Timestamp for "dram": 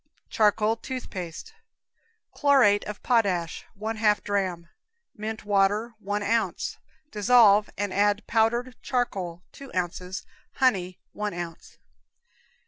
4.23-4.67